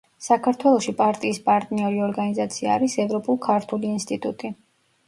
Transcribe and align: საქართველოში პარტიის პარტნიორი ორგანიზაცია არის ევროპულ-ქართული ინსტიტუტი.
საქართველოში 0.27 0.93
პარტიის 1.01 1.39
პარტნიორი 1.49 2.01
ორგანიზაცია 2.07 2.73
არის 2.79 2.97
ევროპულ-ქართული 3.07 3.97
ინსტიტუტი. 3.99 4.55